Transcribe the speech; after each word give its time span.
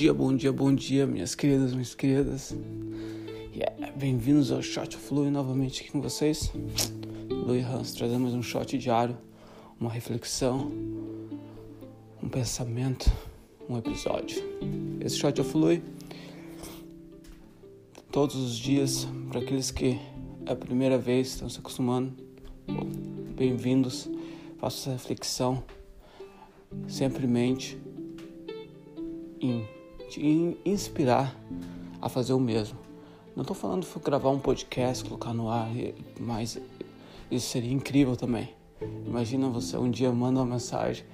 dia, 0.00 0.14
bom 0.14 0.34
dia, 0.34 0.50
bom 0.50 0.74
dia, 0.74 1.06
minhas 1.06 1.34
queridas, 1.34 1.74
minhas 1.74 1.94
queridas. 1.94 2.56
Yeah, 3.54 3.92
Bem-vindos 3.98 4.50
ao 4.50 4.62
Shot 4.62 4.96
Louis 5.10 5.30
novamente 5.30 5.82
aqui 5.82 5.92
com 5.92 6.00
vocês. 6.00 6.50
Louis 7.28 7.62
Hans 7.66 7.92
trazendo 7.92 8.20
mais 8.20 8.32
um 8.32 8.42
shot 8.42 8.78
diário, 8.78 9.14
uma 9.78 9.90
reflexão, 9.90 10.72
um 12.22 12.30
pensamento, 12.30 13.12
um 13.68 13.76
episódio. 13.76 14.42
Esse 15.02 15.18
Shot 15.18 15.38
of 15.38 15.54
Louis, 15.54 15.82
todos 18.10 18.36
os 18.36 18.56
dias, 18.56 19.06
para 19.28 19.40
aqueles 19.40 19.70
que 19.70 19.98
é 20.46 20.50
a 20.50 20.56
primeira 20.56 20.96
vez 20.96 21.26
estão 21.26 21.50
se 21.50 21.58
acostumando, 21.58 22.14
bem-vindos. 23.36 24.08
Faço 24.56 24.78
essa 24.78 24.92
reflexão 24.92 25.62
sempre 26.88 27.26
em 27.26 27.28
mente 27.28 27.78
em 29.42 29.79
te 30.10 30.58
inspirar 30.64 31.34
a 32.02 32.08
fazer 32.08 32.32
o 32.32 32.40
mesmo. 32.40 32.76
Não 33.36 33.42
estou 33.42 33.54
falando 33.54 33.86
de 33.86 33.98
gravar 34.00 34.30
um 34.30 34.40
podcast, 34.40 35.04
colocar 35.04 35.32
no 35.32 35.48
ar, 35.48 35.70
mas 36.18 36.58
isso 37.30 37.48
seria 37.48 37.72
incrível 37.72 38.16
também. 38.16 38.50
Imagina 39.06 39.48
você 39.48 39.76
um 39.76 39.88
dia 39.88 40.10
manda 40.10 40.40
uma 40.40 40.46
mensagem, 40.46 41.04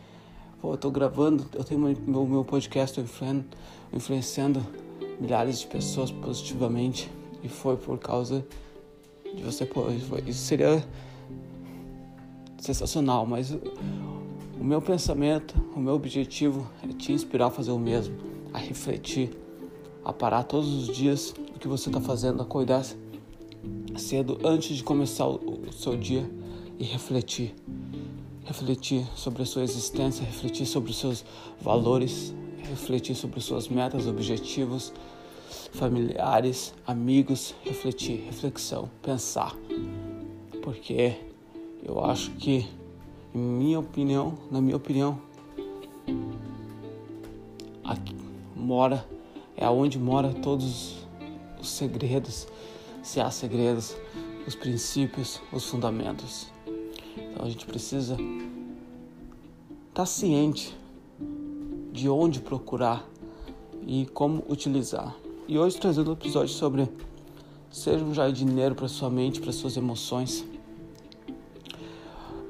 pô, 0.62 0.72
eu 0.72 0.78
tô 0.78 0.90
gravando, 0.90 1.46
eu 1.52 1.62
tenho 1.62 1.80
meu, 1.80 2.26
meu 2.26 2.44
podcast 2.44 2.98
influenciando 3.92 4.66
milhares 5.20 5.60
de 5.60 5.66
pessoas 5.66 6.10
positivamente 6.10 7.10
e 7.42 7.48
foi 7.48 7.76
por 7.76 7.98
causa 7.98 8.46
de 9.34 9.42
você, 9.42 9.66
pô, 9.66 9.84
isso 10.26 10.40
seria 10.40 10.82
sensacional, 12.58 13.26
mas 13.26 13.50
o 14.58 14.64
meu 14.64 14.80
pensamento, 14.80 15.54
o 15.74 15.80
meu 15.80 15.94
objetivo 15.94 16.66
é 16.82 16.88
te 16.94 17.12
inspirar 17.12 17.46
a 17.46 17.50
fazer 17.50 17.72
o 17.72 17.78
mesmo, 17.78 18.35
a 18.56 18.58
refletir, 18.58 19.36
a 20.02 20.14
parar 20.14 20.42
todos 20.44 20.72
os 20.72 20.96
dias 20.96 21.34
o 21.54 21.58
que 21.58 21.68
você 21.68 21.90
está 21.90 22.00
fazendo, 22.00 22.42
acordar 22.42 22.82
cedo 23.98 24.38
antes 24.42 24.74
de 24.74 24.82
começar 24.82 25.26
o 25.26 25.70
seu 25.70 25.94
dia 25.94 26.28
e 26.78 26.84
refletir. 26.84 27.54
Refletir 28.46 29.06
sobre 29.14 29.42
a 29.42 29.46
sua 29.46 29.62
existência, 29.62 30.24
refletir 30.24 30.64
sobre 30.64 30.90
os 30.90 30.98
seus 30.98 31.22
valores, 31.60 32.32
refletir 32.56 33.14
sobre 33.14 33.40
suas 33.40 33.68
metas, 33.68 34.06
objetivos, 34.06 34.90
familiares, 35.72 36.72
amigos, 36.86 37.54
refletir, 37.62 38.24
reflexão, 38.24 38.88
pensar. 39.02 39.54
Porque 40.62 41.14
eu 41.82 42.02
acho 42.02 42.30
que 42.32 42.66
em 43.34 43.38
minha 43.38 43.80
opinião, 43.80 44.38
na 44.50 44.62
minha 44.62 44.76
opinião, 44.76 45.20
mora, 48.66 49.06
é 49.56 49.64
aonde 49.64 49.98
mora 49.98 50.32
todos 50.32 50.96
os 51.60 51.68
segredos, 51.68 52.48
se 53.02 53.20
há 53.20 53.30
segredos, 53.30 53.96
os 54.46 54.54
princípios, 54.54 55.40
os 55.52 55.64
fundamentos. 55.66 56.48
Então 57.16 57.46
a 57.46 57.48
gente 57.48 57.64
precisa 57.66 58.14
estar 58.14 58.24
tá 59.94 60.06
ciente 60.06 60.76
de 61.92 62.08
onde 62.08 62.40
procurar 62.40 63.08
e 63.86 64.06
como 64.06 64.44
utilizar. 64.48 65.14
E 65.46 65.58
hoje 65.58 65.78
trazendo 65.78 66.10
um 66.10 66.14
episódio 66.14 66.52
sobre 66.52 66.88
seja 67.70 68.04
um 68.04 68.12
jardineiro 68.12 68.74
para 68.74 68.88
sua 68.88 69.08
mente, 69.08 69.40
para 69.40 69.52
suas 69.52 69.76
emoções 69.76 70.44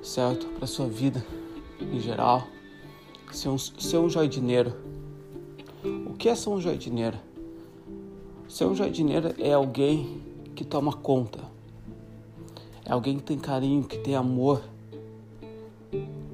certo 0.07 0.47
para 0.47 0.67
sua 0.67 0.87
vida 0.87 1.25
em 1.81 2.01
geral. 2.01 2.47
Ser 3.33 3.49
um, 3.49 3.59
ser 3.59 3.99
um 3.99 4.09
jardineiro. 4.09 4.73
Que 6.27 6.31
é 6.31 6.35
jardineiro? 6.61 7.17
Ser 8.49 8.65
um 8.65 8.75
jardineiro 8.75 9.33
é 9.39 9.53
alguém 9.53 10.21
que 10.57 10.65
toma 10.65 10.93
conta. 10.93 11.39
É 12.85 12.91
alguém 12.91 13.19
que 13.19 13.23
tem 13.23 13.39
carinho, 13.39 13.85
que 13.85 13.97
tem 13.99 14.17
amor. 14.17 14.61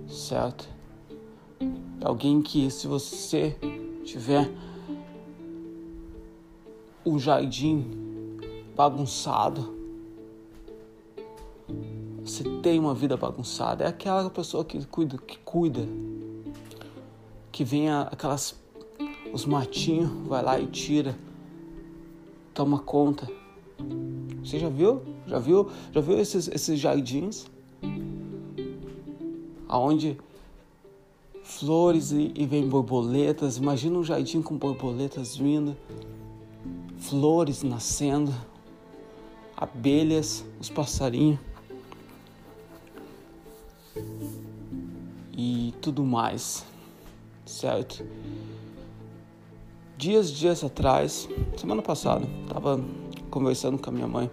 Certo? 0.09 0.67
É 2.01 2.07
alguém 2.07 2.41
que 2.41 2.71
se 2.71 2.87
você 2.87 3.55
tiver 4.03 4.51
um 7.05 7.19
jardim 7.19 7.85
bagunçado, 8.75 9.77
você 12.25 12.45
tem 12.63 12.81
uma 12.81 12.95
vida 12.95 13.15
bagunçada. 13.15 13.85
É 13.85 13.89
aquela 13.89 14.31
pessoa 14.31 14.65
que 14.65 14.87
cuida, 14.87 15.19
que 15.19 15.37
cuida, 15.41 15.87
que 17.53 17.63
vem 17.63 17.91
aquelas 17.91 18.62
os 19.33 19.47
matinhos, 19.47 20.11
vai 20.27 20.43
lá 20.43 20.61
e 20.61 20.67
tira, 20.67 21.19
toma 22.55 22.79
conta. 22.79 23.31
Você 24.43 24.59
já 24.59 24.69
viu? 24.69 25.03
Já 25.27 25.39
viu? 25.39 25.71
Já 25.93 26.01
viu 26.01 26.19
esses, 26.19 26.49
esses 26.49 26.79
jardins? 26.79 27.47
Aonde 29.69 30.19
flores 31.43 32.13
e, 32.13 32.33
e 32.35 32.47
vem 32.47 32.69
borboletas. 32.69 33.57
Imagina 33.57 33.99
um 33.99 34.05
jardim 34.05 34.43
com 34.43 34.57
borboletas 34.57 35.37
vindo, 35.37 35.77
flores 36.99 37.63
nascendo, 37.63 38.33
abelhas, 39.57 40.45
os 40.61 40.69
passarinhos. 40.69 41.39
e 45.45 45.75
tudo 45.81 46.05
mais, 46.05 46.65
certo? 47.45 48.05
Dias, 50.03 50.33
dias 50.33 50.65
atrás, 50.65 51.29
semana 51.57 51.81
passada, 51.81 52.27
estava 52.43 52.85
conversando 53.31 53.79
com 53.79 53.89
a 53.89 53.93
minha 53.93 54.09
mãe 54.09 54.29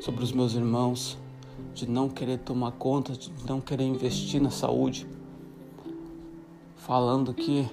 sobre 0.00 0.24
os 0.24 0.32
meus 0.32 0.54
irmãos, 0.54 1.16
de 1.72 1.88
não 1.88 2.08
querer 2.08 2.38
tomar 2.38 2.72
conta, 2.72 3.12
de 3.12 3.30
não 3.46 3.60
querer 3.60 3.84
investir 3.84 4.42
na 4.42 4.50
saúde, 4.50 5.06
falando 6.74 7.32
que 7.32 7.64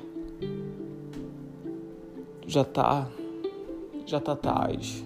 já 2.46 2.64
tá 2.64 3.10
já 4.06 4.20
tá 4.20 4.36
tarde, 4.36 5.04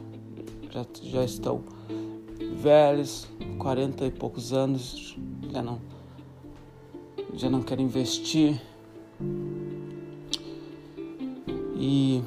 já, 0.69 0.85
já 1.03 1.23
estão 1.23 1.63
velhos, 2.57 3.29
40 3.59 4.07
e 4.07 4.12
poucos 4.12 4.51
anos, 4.51 5.17
já 5.50 5.62
não 5.62 5.79
já 7.33 7.50
não 7.50 7.62
quero 7.62 7.81
investir 7.81 8.62
e 11.85 12.23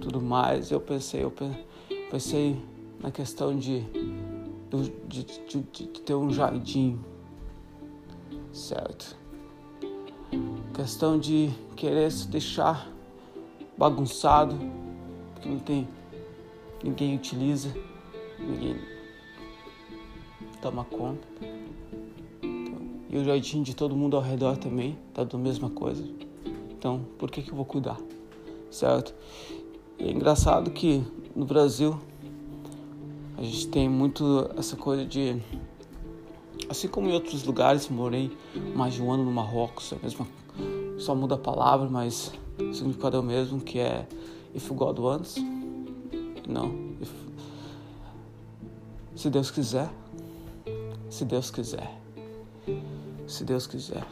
tudo 0.00 0.20
mais. 0.20 0.72
Eu 0.72 0.80
pensei, 0.80 1.22
eu 1.22 1.32
pensei 2.10 2.60
na 3.00 3.12
questão 3.12 3.56
de, 3.56 3.84
de, 5.06 5.24
de, 5.24 5.62
de 5.62 5.86
ter 6.00 6.14
um 6.14 6.32
jardim, 6.32 6.98
certo? 8.52 9.16
Questão 10.74 11.18
de 11.18 11.50
querer 11.76 12.10
se 12.10 12.26
deixar 12.26 12.90
bagunçado, 13.76 14.58
porque 15.34 15.48
não 15.48 15.60
tem 15.60 15.86
ninguém 16.82 17.14
utiliza, 17.14 17.72
ninguém 18.40 18.76
toma 20.60 20.84
conta. 20.84 21.26
E 23.08 23.16
o 23.16 23.24
jardim 23.24 23.62
de 23.62 23.74
todo 23.74 23.96
mundo 23.96 24.16
ao 24.16 24.22
redor 24.22 24.56
também 24.56 24.98
tá 25.14 25.22
da 25.22 25.38
mesma 25.38 25.70
coisa. 25.70 26.04
Então, 26.70 27.04
por 27.18 27.30
que 27.30 27.42
que 27.42 27.50
eu 27.50 27.56
vou 27.56 27.64
cuidar? 27.64 27.98
Certo? 28.70 29.14
E 29.98 30.04
é 30.04 30.10
engraçado 30.10 30.70
que 30.70 31.02
no 31.34 31.44
Brasil 31.44 31.98
a 33.36 33.42
gente 33.42 33.68
tem 33.68 33.88
muito 33.88 34.50
essa 34.56 34.76
coisa 34.76 35.04
de 35.04 35.40
assim 36.68 36.88
como 36.88 37.08
em 37.08 37.12
outros 37.12 37.44
lugares, 37.44 37.88
morei 37.88 38.36
mais 38.74 38.94
de 38.94 39.02
um 39.02 39.10
ano 39.10 39.24
no 39.24 39.30
Marrocos, 39.30 39.92
é 39.92 39.96
mesma 40.02 40.26
só 40.98 41.14
muda 41.14 41.36
a 41.36 41.38
palavra, 41.38 41.88
mas 41.88 42.32
o 42.58 42.74
significado 42.74 43.16
é 43.16 43.20
o 43.20 43.22
mesmo, 43.22 43.60
que 43.60 43.78
é 43.78 44.06
if 44.54 44.68
God 44.70 44.98
wants. 44.98 45.36
Não, 46.48 46.74
if, 47.00 47.10
se 49.14 49.30
Deus 49.30 49.50
quiser, 49.50 49.88
se 51.08 51.24
Deus 51.24 51.50
quiser 51.50 51.98
se 53.28 53.44
Deus 53.44 53.66
quiser. 53.66 54.04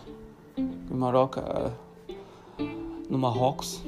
Em 0.57 0.95
Maroca, 0.95 1.73
no 3.09 3.19
Marrocos, 3.19 3.83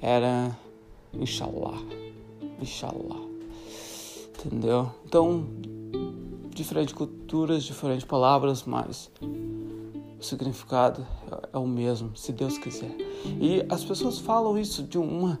era 0.00 0.56
Inshallah. 1.12 1.78
Inshallah. 2.60 3.20
Entendeu? 4.28 4.90
Então, 5.04 5.46
diferentes 6.50 6.94
culturas, 6.94 7.64
diferentes 7.64 8.04
palavras, 8.04 8.64
mas 8.64 9.10
o 9.20 10.22
significado 10.22 11.06
é 11.52 11.58
o 11.58 11.66
mesmo, 11.66 12.16
se 12.16 12.32
Deus 12.32 12.58
quiser. 12.58 12.94
E 13.40 13.64
as 13.68 13.84
pessoas 13.84 14.18
falam 14.18 14.58
isso 14.58 14.82
de 14.82 14.98
uma 14.98 15.40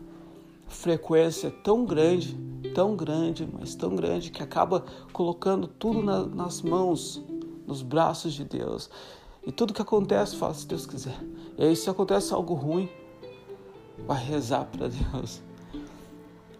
frequência 0.66 1.50
tão 1.50 1.84
grande, 1.84 2.36
tão 2.74 2.96
grande, 2.96 3.48
mas 3.52 3.74
tão 3.74 3.94
grande 3.94 4.30
que 4.30 4.42
acaba 4.42 4.84
colocando 5.12 5.66
tudo 5.66 6.02
na, 6.02 6.26
nas 6.26 6.62
mãos 6.62 7.22
nos 7.66 7.82
braços 7.82 8.34
de 8.34 8.44
Deus. 8.44 8.90
E 9.46 9.52
tudo 9.52 9.72
que 9.72 9.82
acontece, 9.82 10.36
fala 10.36 10.54
se 10.54 10.66
Deus 10.66 10.86
quiser. 10.86 11.18
E 11.56 11.64
aí, 11.64 11.76
se 11.76 11.88
acontece 11.88 12.34
algo 12.34 12.54
ruim, 12.54 12.88
vai 14.06 14.22
rezar 14.22 14.64
para 14.64 14.88
Deus. 14.88 15.40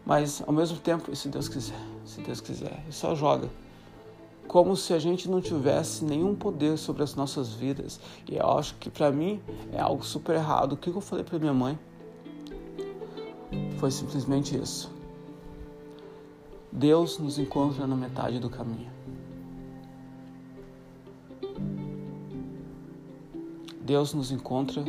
Mas 0.05 0.43
ao 0.47 0.53
mesmo 0.53 0.79
tempo, 0.79 1.15
se 1.15 1.29
Deus 1.29 1.49
quiser, 1.49 1.81
se 2.05 2.21
Deus 2.23 2.41
quiser, 2.41 2.83
e 2.89 2.93
só 2.93 3.15
joga. 3.15 3.49
Como 4.47 4.75
se 4.75 4.95
a 4.95 4.99
gente 4.99 5.29
não 5.29 5.43
tivesse 5.43 6.03
nenhum 6.05 6.35
poder 6.35 6.79
sobre 6.79 7.03
as 7.03 7.15
nossas 7.15 7.53
vidas. 7.53 8.01
E 8.27 8.37
eu 8.37 8.51
acho 8.59 8.75
que 8.77 8.89
para 8.89 9.11
mim 9.13 9.43
é 9.71 9.79
algo 9.79 10.03
super 10.03 10.35
errado. 10.35 10.73
O 10.73 10.77
que 10.79 10.89
eu 10.89 11.01
falei 11.03 11.23
para 11.23 11.39
minha 11.39 11.53
mãe 11.53 11.79
foi 13.79 13.91
simplesmente 13.91 14.57
isso. 14.57 14.91
Deus 16.73 17.19
nos 17.19 17.39
encontra 17.39 17.87
na 17.87 17.95
metade 17.95 18.39
do 18.39 18.49
caminho. 18.49 18.91
Deus 23.81 24.13
nos 24.13 24.31
encontra 24.31 24.85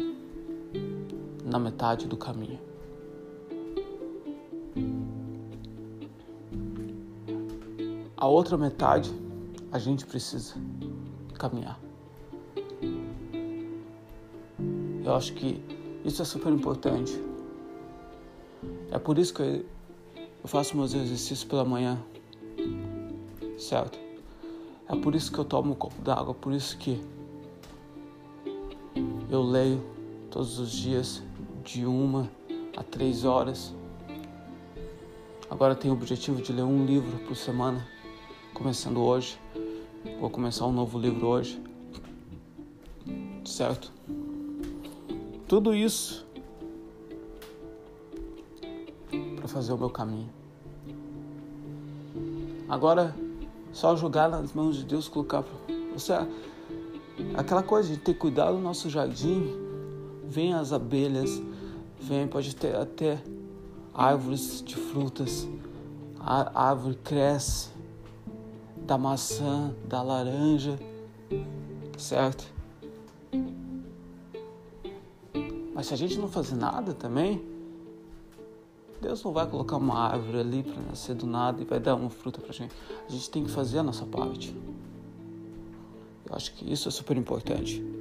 na 1.49 1.57
metade 1.57 2.07
do 2.07 2.15
caminho. 2.15 2.59
A 8.15 8.27
outra 8.27 8.57
metade 8.57 9.11
a 9.71 9.79
gente 9.79 10.05
precisa 10.05 10.53
caminhar. 11.37 11.79
Eu 15.03 15.15
acho 15.15 15.33
que 15.33 15.63
isso 16.05 16.21
é 16.21 16.25
super 16.25 16.53
importante. 16.53 17.19
É 18.91 18.99
por 18.99 19.17
isso 19.17 19.33
que 19.33 19.41
eu 19.41 19.65
faço 20.45 20.77
meus 20.77 20.93
exercícios 20.93 21.43
pela 21.43 21.65
manhã, 21.65 21.99
certo? 23.57 23.97
É 24.87 24.95
por 24.95 25.15
isso 25.15 25.31
que 25.31 25.39
eu 25.39 25.45
tomo 25.45 25.71
um 25.71 25.75
copo 25.75 25.99
d'água, 26.01 26.33
por 26.33 26.53
isso 26.53 26.77
que 26.77 27.01
eu 29.29 29.41
leio 29.41 29.81
todos 30.29 30.59
os 30.59 30.71
dias 30.71 31.23
de 31.63 31.85
uma 31.85 32.29
a 32.75 32.83
três 32.83 33.25
horas. 33.25 33.73
Agora 35.49 35.75
tenho 35.75 35.93
o 35.93 35.97
objetivo 35.97 36.41
de 36.41 36.53
ler 36.53 36.63
um 36.63 36.85
livro 36.85 37.17
por 37.25 37.35
semana, 37.35 37.85
começando 38.53 39.01
hoje. 39.01 39.39
Vou 40.19 40.29
começar 40.29 40.65
um 40.65 40.71
novo 40.71 40.99
livro 40.99 41.27
hoje. 41.27 41.61
Certo? 43.45 43.91
Tudo 45.47 45.73
isso 45.73 46.25
para 49.35 49.47
fazer 49.47 49.73
o 49.73 49.77
meu 49.77 49.89
caminho. 49.89 50.29
Agora, 52.67 53.15
só 53.73 53.95
jogar 53.95 54.29
nas 54.29 54.53
mãos 54.53 54.77
de 54.77 54.85
Deus, 54.85 55.07
colocar. 55.07 55.43
Você 55.93 56.13
Aquela 57.35 57.63
coisa 57.63 57.89
de 57.89 57.97
ter 57.97 58.13
cuidado 58.13 58.55
do 58.55 58.61
nosso 58.61 58.89
jardim, 58.89 59.68
vem 60.29 60.53
as 60.53 60.71
abelhas, 60.71 61.41
vem, 61.99 62.27
pode 62.27 62.55
ter 62.55 62.75
até 62.75 63.19
árvores 63.91 64.63
de 64.63 64.75
frutas, 64.75 65.49
a 66.19 66.67
árvore 66.69 66.95
cresce, 67.03 67.69
da 68.85 68.97
maçã, 68.97 69.73
da 69.87 70.03
laranja, 70.03 70.79
certo? 71.97 72.45
Mas 75.73 75.87
se 75.87 75.93
a 75.93 75.97
gente 75.97 76.17
não 76.17 76.27
fazer 76.27 76.55
nada 76.55 76.93
também, 76.93 77.43
Deus 79.01 79.23
não 79.23 79.31
vai 79.31 79.47
colocar 79.47 79.77
uma 79.77 79.97
árvore 79.97 80.39
ali 80.39 80.63
para 80.63 80.81
nascer 80.83 81.15
do 81.15 81.25
nada 81.25 81.61
e 81.61 81.65
vai 81.65 81.79
dar 81.79 81.95
uma 81.95 82.09
fruta 82.09 82.39
para 82.39 82.51
gente. 82.51 82.75
A 83.07 83.11
gente 83.11 83.29
tem 83.29 83.43
que 83.43 83.51
fazer 83.51 83.79
a 83.79 83.83
nossa 83.83 84.05
parte. 84.05 84.55
Eu 86.27 86.35
acho 86.35 86.53
que 86.53 86.71
isso 86.71 86.87
é 86.87 86.91
super 86.91 87.17
importante. 87.17 87.98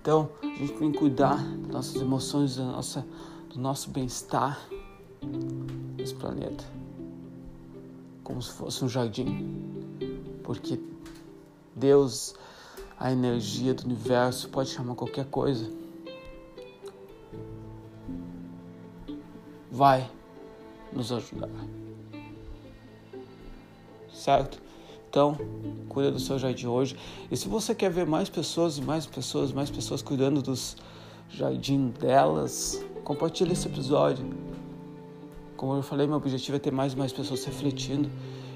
Então, 0.00 0.30
a 0.42 0.46
gente 0.46 0.72
tem 0.72 0.92
que 0.92 0.98
cuidar 0.98 1.36
das 1.36 1.70
nossas 1.70 1.96
emoções, 1.96 2.56
da 2.56 2.64
nossa, 2.64 3.06
do 3.50 3.60
nosso 3.60 3.90
bem-estar 3.90 4.58
nesse 5.96 6.14
planeta. 6.14 6.64
Como 8.24 8.40
se 8.40 8.50
fosse 8.50 8.82
um 8.82 8.88
jardim. 8.88 9.98
Porque 10.42 10.80
Deus, 11.76 12.34
a 12.98 13.12
energia 13.12 13.74
do 13.74 13.84
universo, 13.84 14.48
pode 14.48 14.70
chamar 14.70 14.94
qualquer 14.94 15.26
coisa. 15.26 15.70
Vai 19.70 20.10
nos 20.92 21.12
ajudar. 21.12 21.50
Certo? 24.14 24.69
Então, 25.10 25.36
cuida 25.88 26.12
do 26.12 26.20
seu 26.20 26.38
jardim 26.38 26.68
hoje. 26.68 26.96
E 27.32 27.36
se 27.36 27.48
você 27.48 27.74
quer 27.74 27.90
ver 27.90 28.06
mais 28.06 28.28
pessoas 28.28 28.78
e 28.78 28.80
mais 28.80 29.06
pessoas, 29.06 29.52
mais 29.52 29.68
pessoas 29.68 30.00
cuidando 30.02 30.40
dos 30.40 30.76
jardim 31.28 31.88
delas, 31.98 32.80
compartilhe 33.02 33.52
esse 33.52 33.66
episódio. 33.66 34.24
Como 35.56 35.74
eu 35.74 35.82
falei, 35.82 36.06
meu 36.06 36.16
objetivo 36.16 36.56
é 36.56 36.60
ter 36.60 36.70
mais 36.70 36.92
e 36.92 36.96
mais 36.96 37.12
pessoas 37.12 37.44
refletindo. 37.44 38.08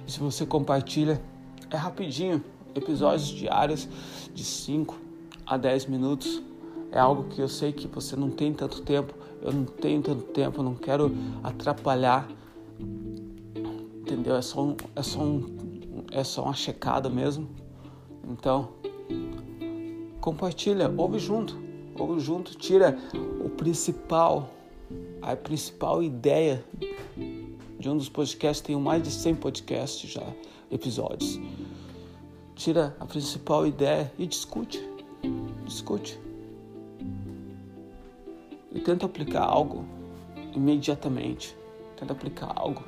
E 0.06 0.12
se 0.12 0.20
você 0.20 0.46
compartilha, 0.46 1.20
é 1.72 1.76
rapidinho, 1.76 2.42
episódios 2.72 3.26
diários 3.26 3.88
de 4.32 4.44
5 4.44 4.96
a 5.44 5.56
10 5.56 5.86
minutos. 5.86 6.40
É 6.92 7.00
algo 7.00 7.24
que 7.24 7.42
eu 7.42 7.48
sei 7.48 7.72
que 7.72 7.88
você 7.88 8.14
não 8.14 8.30
tem 8.30 8.52
tanto 8.52 8.80
tempo, 8.82 9.12
eu 9.42 9.52
não 9.52 9.64
tenho 9.64 10.00
tanto 10.00 10.22
tempo, 10.22 10.62
não 10.62 10.76
quero 10.76 11.12
atrapalhar. 11.42 12.28
Entendeu? 12.78 14.36
É 14.36 14.42
só 14.42 14.62
um, 14.62 14.76
é 14.94 15.02
só 15.02 15.18
um 15.18 15.63
é 16.14 16.22
só 16.22 16.44
uma 16.44 16.54
checada 16.54 17.10
mesmo. 17.10 17.48
Então, 18.26 18.70
compartilha, 20.20 20.90
ouve 20.96 21.18
junto, 21.18 21.60
ouve 21.98 22.20
junto, 22.20 22.54
tira 22.56 22.96
o 23.44 23.50
principal, 23.50 24.48
a 25.20 25.34
principal 25.34 26.02
ideia 26.02 26.64
de 27.78 27.90
um 27.90 27.96
dos 27.96 28.08
podcasts, 28.08 28.64
tenho 28.64 28.80
mais 28.80 29.02
de 29.02 29.10
100 29.10 29.34
podcasts 29.34 30.08
já, 30.08 30.26
episódios. 30.70 31.38
Tira 32.54 32.96
a 33.00 33.04
principal 33.04 33.66
ideia 33.66 34.10
e 34.16 34.26
discute, 34.26 34.88
discute. 35.64 36.18
E 38.72 38.80
tenta 38.80 39.06
aplicar 39.06 39.42
algo 39.42 39.84
imediatamente. 40.54 41.56
Tenta 41.96 42.12
aplicar 42.12 42.52
algo 42.56 42.82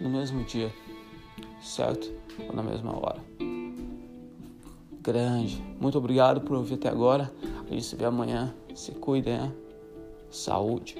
no 0.00 0.08
mesmo 0.08 0.44
dia 0.44 0.72
certo? 1.62 2.10
Ou 2.48 2.54
na 2.54 2.62
mesma 2.62 2.96
hora. 2.96 3.20
Grande. 5.02 5.62
Muito 5.80 5.96
obrigado 5.98 6.40
por 6.40 6.56
ouvir 6.56 6.74
até 6.74 6.88
agora. 6.88 7.32
A 7.66 7.72
gente 7.72 7.84
se 7.84 7.96
vê 7.96 8.04
amanhã. 8.04 8.54
Se 8.74 8.92
cuidem, 8.92 9.38
né? 9.38 9.52
Saúde. 10.30 10.96